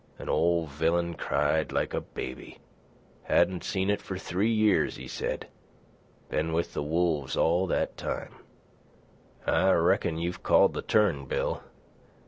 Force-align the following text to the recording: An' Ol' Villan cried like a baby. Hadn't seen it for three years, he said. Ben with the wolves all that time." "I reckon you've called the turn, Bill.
An' 0.17 0.29
Ol' 0.29 0.65
Villan 0.65 1.15
cried 1.15 1.71
like 1.71 1.93
a 1.93 2.01
baby. 2.01 2.57
Hadn't 3.25 3.63
seen 3.63 3.87
it 3.87 4.01
for 4.01 4.17
three 4.17 4.49
years, 4.49 4.95
he 4.95 5.07
said. 5.07 5.47
Ben 6.29 6.53
with 6.53 6.73
the 6.73 6.81
wolves 6.81 7.37
all 7.37 7.67
that 7.67 7.97
time." 7.97 8.33
"I 9.45 9.69
reckon 9.73 10.17
you've 10.17 10.41
called 10.41 10.73
the 10.73 10.81
turn, 10.81 11.25
Bill. 11.25 11.61